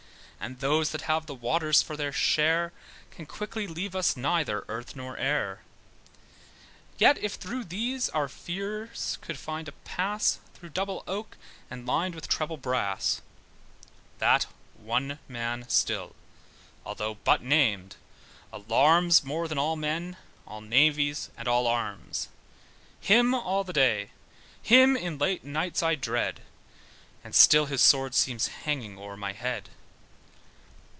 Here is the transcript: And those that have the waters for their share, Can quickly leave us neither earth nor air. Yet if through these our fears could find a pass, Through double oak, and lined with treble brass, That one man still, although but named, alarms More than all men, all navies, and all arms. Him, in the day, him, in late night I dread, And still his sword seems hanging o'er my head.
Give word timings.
And 0.43 0.59
those 0.59 0.89
that 0.89 1.01
have 1.01 1.27
the 1.27 1.35
waters 1.35 1.83
for 1.83 1.95
their 1.95 2.11
share, 2.11 2.73
Can 3.11 3.27
quickly 3.27 3.67
leave 3.67 3.95
us 3.95 4.17
neither 4.17 4.65
earth 4.67 4.95
nor 4.95 5.15
air. 5.17 5.61
Yet 6.97 7.19
if 7.19 7.35
through 7.35 7.65
these 7.65 8.09
our 8.09 8.27
fears 8.27 9.19
could 9.21 9.37
find 9.37 9.67
a 9.67 9.71
pass, 9.71 10.39
Through 10.55 10.69
double 10.69 11.03
oak, 11.05 11.37
and 11.69 11.85
lined 11.85 12.15
with 12.15 12.27
treble 12.27 12.57
brass, 12.57 13.21
That 14.17 14.47
one 14.77 15.19
man 15.27 15.69
still, 15.69 16.15
although 16.87 17.19
but 17.23 17.43
named, 17.43 17.97
alarms 18.51 19.23
More 19.23 19.47
than 19.47 19.59
all 19.59 19.75
men, 19.75 20.17
all 20.47 20.59
navies, 20.61 21.29
and 21.37 21.47
all 21.47 21.67
arms. 21.67 22.29
Him, 22.99 23.35
in 23.35 23.63
the 23.67 23.73
day, 23.73 24.09
him, 24.63 24.97
in 24.97 25.19
late 25.19 25.43
night 25.43 25.83
I 25.83 25.93
dread, 25.93 26.39
And 27.23 27.35
still 27.35 27.67
his 27.67 27.83
sword 27.83 28.15
seems 28.15 28.47
hanging 28.47 28.97
o'er 28.97 29.15
my 29.15 29.33
head. 29.33 29.69